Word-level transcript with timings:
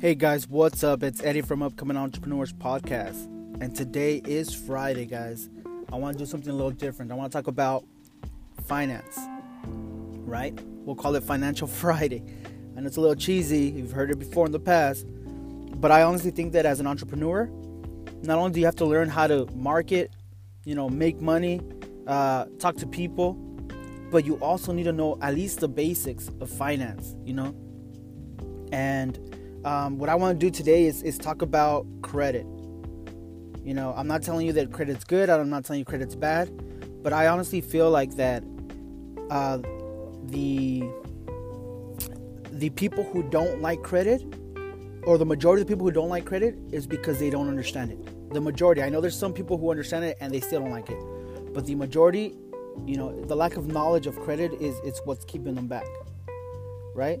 Hey 0.00 0.14
guys, 0.14 0.48
what's 0.48 0.82
up? 0.82 1.02
It's 1.02 1.22
Eddie 1.22 1.42
from 1.42 1.62
Upcoming 1.62 1.98
Entrepreneurs 1.98 2.54
Podcast. 2.54 3.26
And 3.60 3.76
today 3.76 4.22
is 4.24 4.54
Friday, 4.54 5.04
guys. 5.04 5.50
I 5.92 5.96
want 5.96 6.16
to 6.16 6.24
do 6.24 6.26
something 6.26 6.50
a 6.50 6.54
little 6.54 6.70
different. 6.70 7.12
I 7.12 7.16
want 7.16 7.30
to 7.30 7.36
talk 7.36 7.48
about 7.48 7.84
finance, 8.66 9.18
right? 10.24 10.58
We'll 10.86 10.96
call 10.96 11.16
it 11.16 11.22
Financial 11.22 11.66
Friday. 11.82 12.22
And 12.76 12.86
it's 12.86 12.96
a 12.96 13.00
little 13.02 13.14
cheesy. 13.14 13.74
You've 13.76 13.92
heard 13.92 14.10
it 14.10 14.18
before 14.18 14.46
in 14.46 14.52
the 14.52 14.58
past. 14.58 15.04
But 15.78 15.90
I 15.90 16.00
honestly 16.00 16.30
think 16.30 16.54
that 16.54 16.64
as 16.64 16.80
an 16.80 16.86
entrepreneur, 16.86 17.50
not 18.22 18.38
only 18.38 18.52
do 18.52 18.60
you 18.60 18.64
have 18.64 18.76
to 18.76 18.86
learn 18.86 19.10
how 19.10 19.26
to 19.26 19.44
market, 19.54 20.12
you 20.64 20.74
know, 20.74 20.88
make 20.88 21.20
money, 21.20 21.60
uh, 22.06 22.46
talk 22.58 22.76
to 22.76 22.86
people, 22.86 23.34
but 24.10 24.24
you 24.24 24.36
also 24.36 24.72
need 24.72 24.84
to 24.84 24.92
know 24.92 25.18
at 25.20 25.34
least 25.34 25.60
the 25.60 25.68
basics 25.68 26.30
of 26.40 26.48
finance, 26.48 27.14
you 27.22 27.34
know? 27.34 27.54
And 28.72 29.39
um, 29.64 29.98
what 29.98 30.08
I 30.08 30.14
want 30.14 30.38
to 30.38 30.46
do 30.46 30.50
today 30.50 30.86
is, 30.86 31.02
is 31.02 31.18
talk 31.18 31.42
about 31.42 31.86
credit. 32.02 32.46
You 33.62 33.74
know, 33.74 33.92
I'm 33.96 34.06
not 34.06 34.22
telling 34.22 34.46
you 34.46 34.52
that 34.54 34.72
credit's 34.72 35.04
good, 35.04 35.28
I'm 35.28 35.50
not 35.50 35.64
telling 35.64 35.80
you 35.80 35.84
credit's 35.84 36.16
bad, 36.16 36.50
but 37.02 37.12
I 37.12 37.28
honestly 37.28 37.60
feel 37.60 37.90
like 37.90 38.16
that 38.16 38.42
uh, 39.30 39.58
the 40.24 40.84
the 42.52 42.70
people 42.70 43.04
who 43.04 43.22
don't 43.22 43.62
like 43.62 43.82
credit, 43.82 44.22
or 45.04 45.18
the 45.18 45.24
majority 45.24 45.62
of 45.62 45.68
the 45.68 45.72
people 45.72 45.86
who 45.86 45.92
don't 45.92 46.08
like 46.08 46.24
credit, 46.24 46.56
is 46.72 46.86
because 46.86 47.18
they 47.18 47.30
don't 47.30 47.48
understand 47.48 47.92
it. 47.92 48.32
The 48.34 48.40
majority, 48.40 48.82
I 48.82 48.88
know 48.88 49.00
there's 49.00 49.18
some 49.18 49.32
people 49.32 49.56
who 49.56 49.70
understand 49.70 50.04
it 50.04 50.16
and 50.20 50.32
they 50.32 50.40
still 50.40 50.60
don't 50.60 50.70
like 50.70 50.90
it, 50.90 50.98
but 51.54 51.66
the 51.66 51.74
majority, 51.74 52.34
you 52.86 52.96
know, 52.96 53.18
the 53.24 53.36
lack 53.36 53.56
of 53.56 53.66
knowledge 53.68 54.06
of 54.06 54.18
credit 54.20 54.52
is 54.54 54.80
it's 54.84 55.00
what's 55.04 55.24
keeping 55.24 55.54
them 55.54 55.68
back, 55.68 55.86
right? 56.94 57.20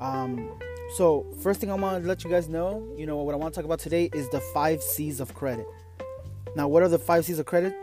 Um, 0.00 0.58
so, 0.92 1.24
first 1.40 1.58
thing 1.58 1.70
I 1.70 1.74
want 1.74 2.02
to 2.02 2.06
let 2.06 2.22
you 2.22 2.28
guys 2.28 2.50
know, 2.50 2.86
you 2.98 3.06
know, 3.06 3.16
what 3.22 3.34
I 3.34 3.38
want 3.38 3.54
to 3.54 3.58
talk 3.58 3.64
about 3.64 3.78
today 3.78 4.10
is 4.12 4.28
the 4.28 4.40
five 4.52 4.82
C's 4.82 5.20
of 5.20 5.34
credit. 5.34 5.66
Now, 6.54 6.68
what 6.68 6.82
are 6.82 6.88
the 6.88 6.98
five 6.98 7.24
C's 7.24 7.38
of 7.38 7.46
credit? 7.46 7.74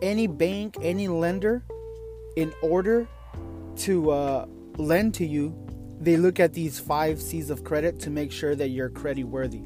Any 0.00 0.26
bank, 0.26 0.78
any 0.80 1.06
lender, 1.06 1.62
in 2.36 2.50
order 2.62 3.06
to 3.76 4.10
uh, 4.10 4.46
lend 4.78 5.12
to 5.14 5.26
you, 5.26 5.54
they 6.00 6.16
look 6.16 6.40
at 6.40 6.54
these 6.54 6.80
five 6.80 7.20
C's 7.20 7.50
of 7.50 7.62
credit 7.62 8.00
to 8.00 8.10
make 8.10 8.32
sure 8.32 8.54
that 8.54 8.68
you're 8.68 8.88
credit 8.88 9.24
worthy. 9.24 9.60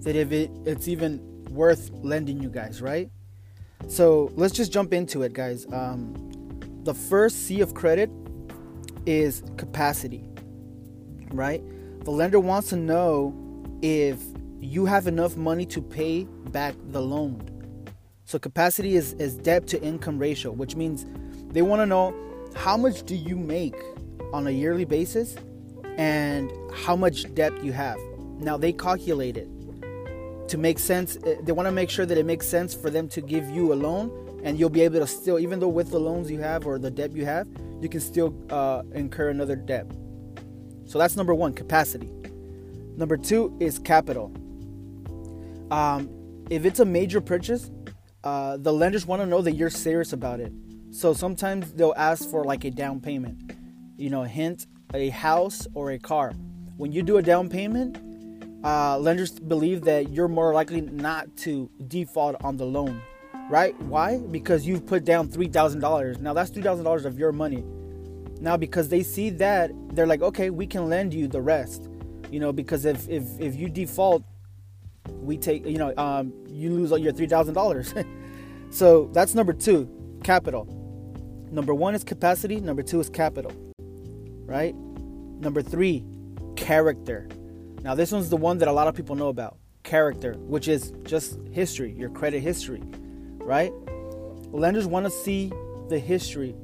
That 0.00 0.16
if 0.16 0.32
it, 0.32 0.50
it's 0.66 0.88
even 0.88 1.44
worth 1.50 1.90
lending 1.92 2.42
you 2.42 2.48
guys, 2.48 2.82
right? 2.82 3.08
So 3.86 4.32
let's 4.34 4.52
just 4.52 4.72
jump 4.72 4.92
into 4.92 5.22
it, 5.22 5.32
guys. 5.32 5.64
Um, 5.72 6.14
the 6.82 6.94
first 6.94 7.46
C 7.46 7.60
of 7.60 7.72
credit 7.72 8.10
is 9.06 9.44
capacity 9.56 10.31
right? 11.36 11.62
The 12.04 12.10
lender 12.10 12.40
wants 12.40 12.68
to 12.70 12.76
know 12.76 13.34
if 13.82 14.18
you 14.60 14.86
have 14.86 15.06
enough 15.06 15.36
money 15.36 15.66
to 15.66 15.82
pay 15.82 16.24
back 16.50 16.74
the 16.90 17.00
loan. 17.00 17.48
So 18.24 18.38
capacity 18.38 18.94
is, 18.96 19.12
is 19.14 19.34
debt 19.34 19.66
to 19.68 19.82
income 19.82 20.18
ratio, 20.18 20.52
which 20.52 20.76
means 20.76 21.06
they 21.52 21.62
want 21.62 21.80
to 21.80 21.86
know 21.86 22.14
how 22.54 22.76
much 22.76 23.02
do 23.04 23.14
you 23.14 23.36
make 23.36 23.76
on 24.32 24.46
a 24.46 24.50
yearly 24.50 24.84
basis 24.84 25.36
and 25.96 26.50
how 26.74 26.96
much 26.96 27.32
debt 27.34 27.62
you 27.62 27.72
have. 27.72 27.98
Now 28.38 28.56
they 28.56 28.72
calculate 28.72 29.36
it 29.36 29.48
to 30.48 30.58
make 30.58 30.78
sense. 30.78 31.18
Eh, 31.26 31.36
they 31.42 31.52
want 31.52 31.66
to 31.66 31.72
make 31.72 31.90
sure 31.90 32.06
that 32.06 32.16
it 32.16 32.26
makes 32.26 32.46
sense 32.46 32.74
for 32.74 32.90
them 32.90 33.08
to 33.08 33.20
give 33.20 33.48
you 33.50 33.72
a 33.72 33.76
loan 33.76 34.10
and 34.44 34.58
you'll 34.58 34.70
be 34.70 34.82
able 34.82 35.00
to 35.00 35.06
still, 35.06 35.38
even 35.38 35.60
though 35.60 35.68
with 35.68 35.90
the 35.90 36.00
loans 36.00 36.30
you 36.30 36.40
have 36.40 36.66
or 36.66 36.78
the 36.78 36.90
debt 36.90 37.12
you 37.12 37.24
have, 37.24 37.46
you 37.80 37.88
can 37.88 38.00
still 38.00 38.34
uh, 38.50 38.82
incur 38.94 39.28
another 39.30 39.56
debt. 39.56 39.86
So 40.92 40.98
that's 40.98 41.16
number 41.16 41.34
one, 41.34 41.54
capacity. 41.54 42.10
Number 42.98 43.16
two 43.16 43.56
is 43.60 43.78
capital. 43.78 44.30
Um, 45.70 46.10
if 46.50 46.66
it's 46.66 46.80
a 46.80 46.84
major 46.84 47.22
purchase, 47.22 47.70
uh, 48.24 48.58
the 48.58 48.74
lenders 48.74 49.06
want 49.06 49.22
to 49.22 49.26
know 49.26 49.40
that 49.40 49.52
you're 49.52 49.70
serious 49.70 50.12
about 50.12 50.38
it. 50.38 50.52
So 50.90 51.14
sometimes 51.14 51.72
they'll 51.72 51.94
ask 51.96 52.28
for 52.28 52.44
like 52.44 52.64
a 52.64 52.70
down 52.70 53.00
payment. 53.00 53.54
You 53.96 54.10
know, 54.10 54.24
hint 54.24 54.66
a 54.92 55.08
house 55.08 55.66
or 55.72 55.92
a 55.92 55.98
car. 55.98 56.34
When 56.76 56.92
you 56.92 57.02
do 57.02 57.16
a 57.16 57.22
down 57.22 57.48
payment, 57.48 57.96
uh, 58.62 58.98
lenders 58.98 59.40
believe 59.40 59.84
that 59.84 60.10
you're 60.10 60.28
more 60.28 60.52
likely 60.52 60.82
not 60.82 61.34
to 61.38 61.70
default 61.88 62.36
on 62.44 62.58
the 62.58 62.66
loan, 62.66 63.00
right? 63.48 63.74
Why? 63.80 64.18
Because 64.18 64.66
you've 64.66 64.84
put 64.84 65.06
down 65.06 65.28
three 65.28 65.48
thousand 65.48 65.80
dollars. 65.80 66.18
Now 66.18 66.34
that's 66.34 66.50
three 66.50 66.62
thousand 66.62 66.84
dollars 66.84 67.06
of 67.06 67.18
your 67.18 67.32
money. 67.32 67.64
Now 68.42 68.56
because 68.56 68.88
they 68.88 69.04
see 69.04 69.30
that, 69.30 69.70
they're 69.94 70.08
like, 70.08 70.20
okay, 70.20 70.50
we 70.50 70.66
can 70.66 70.88
lend 70.88 71.14
you 71.14 71.28
the 71.28 71.40
rest. 71.40 71.88
You 72.28 72.40
know, 72.40 72.52
because 72.52 72.84
if 72.84 73.08
if 73.08 73.22
if 73.38 73.54
you 73.54 73.68
default, 73.68 74.24
we 75.08 75.36
take 75.38 75.64
you 75.64 75.78
know 75.78 75.94
um, 75.96 76.32
you 76.48 76.70
lose 76.70 76.90
all 76.90 76.98
your 76.98 77.12
three 77.12 77.28
thousand 77.28 77.54
dollars. 77.54 77.94
so 78.70 79.08
that's 79.12 79.36
number 79.36 79.52
two, 79.52 79.88
capital. 80.24 80.66
Number 81.52 81.72
one 81.72 81.94
is 81.94 82.02
capacity. 82.02 82.58
Number 82.60 82.82
two 82.82 82.98
is 82.98 83.08
capital. 83.08 83.52
Right. 83.78 84.74
Number 84.74 85.62
three, 85.62 86.04
character. 86.56 87.28
Now 87.82 87.94
this 87.94 88.10
one's 88.10 88.28
the 88.28 88.36
one 88.36 88.58
that 88.58 88.66
a 88.66 88.72
lot 88.72 88.88
of 88.88 88.96
people 88.96 89.14
know 89.14 89.28
about. 89.28 89.56
Character, 89.84 90.34
which 90.34 90.66
is 90.66 90.92
just 91.04 91.38
history, 91.52 91.92
your 91.92 92.10
credit 92.10 92.40
history, 92.40 92.82
right? 93.38 93.72
Lenders 94.50 94.86
want 94.86 95.06
to 95.06 95.10
see 95.10 95.52
the 95.88 95.98
history 96.00 96.56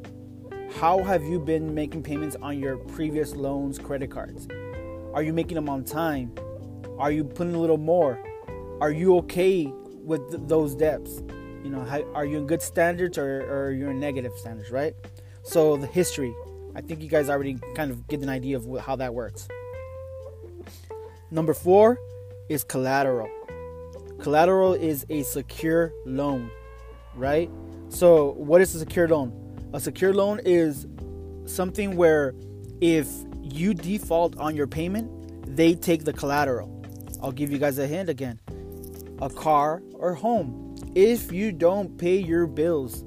how 0.76 1.02
have 1.02 1.24
you 1.24 1.40
been 1.40 1.74
making 1.74 2.02
payments 2.02 2.36
on 2.42 2.58
your 2.58 2.76
previous 2.76 3.34
loans, 3.34 3.78
credit 3.78 4.10
cards? 4.10 4.46
Are 5.14 5.22
you 5.22 5.32
making 5.32 5.54
them 5.54 5.68
on 5.68 5.82
time? 5.82 6.32
Are 6.98 7.10
you 7.10 7.24
putting 7.24 7.54
a 7.54 7.58
little 7.58 7.78
more? 7.78 8.18
Are 8.80 8.90
you 8.90 9.16
okay 9.18 9.72
with 10.04 10.30
th- 10.30 10.42
those 10.46 10.74
debts? 10.74 11.22
You 11.64 11.70
know, 11.70 11.82
how, 11.82 12.02
are 12.12 12.24
you 12.24 12.38
in 12.38 12.46
good 12.46 12.62
standards 12.62 13.18
or, 13.18 13.40
or 13.50 13.72
you're 13.72 13.90
in 13.90 13.98
negative 13.98 14.32
standards, 14.36 14.70
right? 14.70 14.94
So 15.42 15.76
the 15.76 15.86
history, 15.86 16.34
I 16.76 16.82
think 16.82 17.02
you 17.02 17.08
guys 17.08 17.28
already 17.28 17.58
kind 17.74 17.90
of 17.90 18.06
get 18.06 18.20
an 18.20 18.28
idea 18.28 18.56
of 18.56 18.66
how 18.80 18.94
that 18.96 19.14
works. 19.14 19.48
Number 21.30 21.54
four 21.54 21.98
is 22.48 22.62
collateral. 22.62 23.28
Collateral 24.20 24.74
is 24.74 25.06
a 25.08 25.22
secure 25.22 25.92
loan, 26.04 26.50
right? 27.14 27.50
So 27.88 28.32
what 28.32 28.60
is 28.60 28.74
a 28.74 28.78
secure 28.78 29.08
loan? 29.08 29.47
A 29.74 29.80
secure 29.80 30.14
loan 30.14 30.40
is 30.46 30.86
something 31.44 31.96
where 31.96 32.34
if 32.80 33.06
you 33.42 33.74
default 33.74 34.36
on 34.38 34.56
your 34.56 34.66
payment, 34.66 35.56
they 35.56 35.74
take 35.74 36.04
the 36.04 36.12
collateral. 36.12 36.74
I'll 37.22 37.32
give 37.32 37.50
you 37.50 37.58
guys 37.58 37.78
a 37.78 37.86
hint 37.86 38.08
again. 38.08 38.40
A 39.20 39.28
car 39.28 39.82
or 39.94 40.14
home. 40.14 40.76
If 40.94 41.32
you 41.32 41.52
don't 41.52 41.98
pay 41.98 42.16
your 42.16 42.46
bills, 42.46 43.04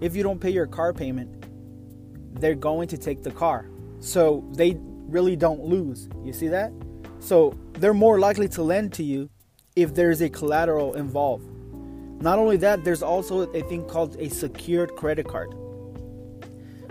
if 0.00 0.14
you 0.14 0.22
don't 0.22 0.40
pay 0.40 0.50
your 0.50 0.66
car 0.66 0.92
payment, 0.92 1.44
they're 2.40 2.54
going 2.54 2.86
to 2.88 2.98
take 2.98 3.22
the 3.22 3.32
car. 3.32 3.68
So 3.98 4.44
they 4.52 4.76
really 5.08 5.34
don't 5.34 5.64
lose. 5.64 6.08
You 6.22 6.32
see 6.32 6.48
that? 6.48 6.72
So 7.18 7.58
they're 7.72 7.94
more 7.94 8.20
likely 8.20 8.48
to 8.50 8.62
lend 8.62 8.92
to 8.94 9.02
you 9.02 9.28
if 9.74 9.94
there's 9.94 10.20
a 10.20 10.28
collateral 10.28 10.94
involved. 10.94 11.50
Not 12.22 12.38
only 12.38 12.58
that, 12.58 12.84
there's 12.84 13.02
also 13.02 13.50
a 13.52 13.62
thing 13.62 13.84
called 13.86 14.16
a 14.20 14.28
secured 14.28 14.94
credit 14.96 15.26
card. 15.26 15.54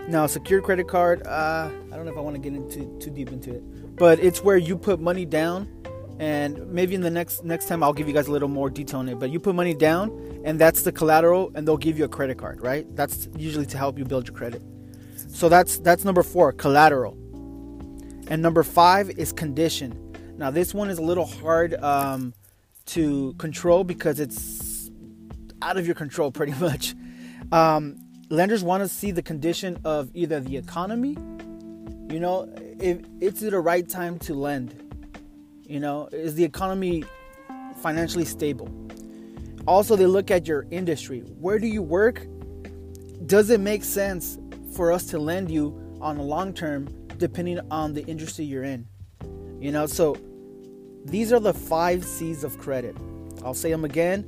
Now, 0.08 0.26
secure 0.28 0.62
credit 0.62 0.86
card, 0.86 1.26
uh, 1.26 1.68
I 1.90 1.96
don't 1.96 2.04
know 2.04 2.12
if 2.12 2.16
I 2.16 2.20
want 2.20 2.36
to 2.36 2.40
get 2.40 2.54
into 2.54 2.96
too 3.00 3.10
deep 3.10 3.32
into 3.32 3.54
it, 3.54 3.96
but 3.96 4.20
it's 4.20 4.40
where 4.40 4.56
you 4.56 4.78
put 4.78 5.00
money 5.00 5.24
down, 5.24 5.68
and 6.20 6.64
maybe 6.68 6.94
in 6.94 7.00
the 7.00 7.10
next 7.10 7.42
next 7.44 7.66
time 7.66 7.82
I'll 7.82 7.92
give 7.92 8.06
you 8.06 8.14
guys 8.14 8.28
a 8.28 8.30
little 8.30 8.48
more 8.48 8.70
detail 8.70 9.00
on 9.00 9.08
it. 9.08 9.18
But 9.18 9.30
you 9.30 9.40
put 9.40 9.56
money 9.56 9.74
down, 9.74 10.42
and 10.44 10.60
that's 10.60 10.82
the 10.82 10.92
collateral, 10.92 11.50
and 11.56 11.66
they'll 11.66 11.76
give 11.76 11.98
you 11.98 12.04
a 12.04 12.08
credit 12.08 12.38
card, 12.38 12.60
right? 12.60 12.86
That's 12.94 13.28
usually 13.36 13.66
to 13.66 13.78
help 13.78 13.98
you 13.98 14.04
build 14.04 14.28
your 14.28 14.36
credit. 14.36 14.62
So 15.28 15.48
that's 15.48 15.78
that's 15.78 16.04
number 16.04 16.22
four, 16.22 16.52
collateral, 16.52 17.14
and 18.28 18.40
number 18.40 18.62
five 18.62 19.10
is 19.10 19.32
condition. 19.32 20.14
Now 20.38 20.52
this 20.52 20.72
one 20.72 20.88
is 20.88 20.98
a 20.98 21.02
little 21.02 21.26
hard 21.26 21.74
um, 21.82 22.32
to 22.86 23.34
control 23.38 23.82
because 23.82 24.20
it's 24.20 24.88
out 25.62 25.78
of 25.78 25.84
your 25.84 25.96
control 25.96 26.30
pretty 26.30 26.52
much. 26.60 26.94
Um, 27.50 28.05
lenders 28.28 28.64
want 28.64 28.82
to 28.82 28.88
see 28.88 29.10
the 29.10 29.22
condition 29.22 29.78
of 29.84 30.10
either 30.14 30.40
the 30.40 30.56
economy, 30.56 31.16
you 32.12 32.20
know, 32.20 32.52
if 32.80 33.00
it's 33.20 33.40
the 33.40 33.58
right 33.58 33.88
time 33.88 34.18
to 34.20 34.34
lend. 34.34 34.82
You 35.66 35.80
know, 35.80 36.08
is 36.12 36.34
the 36.34 36.44
economy 36.44 37.04
financially 37.82 38.24
stable? 38.24 38.70
Also, 39.66 39.96
they 39.96 40.06
look 40.06 40.30
at 40.30 40.46
your 40.46 40.66
industry. 40.70 41.20
Where 41.20 41.58
do 41.58 41.66
you 41.66 41.82
work? 41.82 42.24
Does 43.26 43.50
it 43.50 43.58
make 43.58 43.82
sense 43.82 44.38
for 44.74 44.92
us 44.92 45.06
to 45.06 45.18
lend 45.18 45.50
you 45.50 45.98
on 46.00 46.18
a 46.18 46.22
long 46.22 46.52
term 46.52 46.86
depending 47.18 47.58
on 47.70 47.92
the 47.94 48.04
industry 48.06 48.44
you're 48.44 48.62
in? 48.62 48.86
You 49.58 49.72
know, 49.72 49.86
so 49.86 50.16
these 51.04 51.32
are 51.32 51.40
the 51.40 51.54
five 51.54 52.04
C's 52.04 52.44
of 52.44 52.58
credit. 52.58 52.96
I'll 53.44 53.54
say 53.54 53.70
them 53.70 53.84
again 53.84 54.24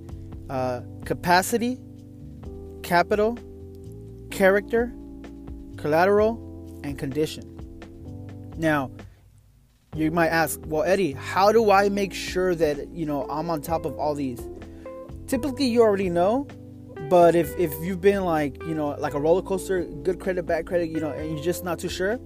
uh, 0.50 0.80
capacity, 1.04 1.78
capital, 2.82 3.38
character, 4.38 4.94
collateral, 5.76 6.38
and 6.85 6.96
condition. 6.96 7.43
Now, 8.56 8.90
you 9.96 10.12
might 10.12 10.29
ask, 10.29 10.61
well, 10.67 10.85
Eddie, 10.85 11.11
how 11.12 11.50
do 11.50 11.73
I 11.73 11.88
make 11.88 12.14
sure 12.14 12.55
that 12.55 12.88
you 12.90 13.05
know 13.05 13.26
I'm 13.29 13.50
on 13.50 13.62
top 13.62 13.85
of 13.85 13.99
all 13.99 14.14
these? 14.14 14.40
Typically, 15.26 15.67
you 15.67 15.82
already 15.82 16.08
know, 16.08 16.46
but 17.11 17.35
if 17.35 17.58
if 17.58 17.75
you've 17.82 18.00
been 18.00 18.25
like 18.25 18.62
you 18.62 18.76
know 18.76 18.90
like 19.00 19.14
a 19.14 19.20
roller 19.20 19.43
coaster, 19.43 19.82
good 20.05 20.20
credit, 20.20 20.46
bad 20.46 20.67
credit, 20.67 20.88
you 20.88 21.00
know, 21.00 21.11
and 21.11 21.34
you're 21.34 21.43
just 21.43 21.64
not 21.64 21.81
too 21.81 21.88
sure, 21.88 22.19